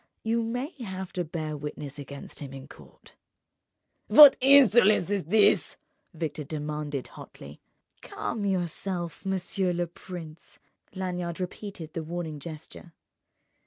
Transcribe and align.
You 0.23 0.41
may 0.41 0.71
have 0.81 1.13
to 1.13 1.23
bear 1.23 1.55
witness 1.55 1.99
against 1.99 2.39
him 2.39 2.53
in 2.53 2.67
court." 2.67 3.13
"What 4.07 4.35
insolence 4.41 5.11
is 5.11 5.25
this?" 5.25 5.77
Victor 6.11 6.41
demanded, 6.43 7.09
hotly. 7.09 7.61
"Calm 8.01 8.43
yourself, 8.43 9.23
monsieur 9.27 9.71
le 9.73 9.85
prince." 9.85 10.57
Lanyard 10.95 11.39
repeated 11.39 11.93
the 11.93 12.01
warning 12.01 12.39
gesture. 12.39 12.93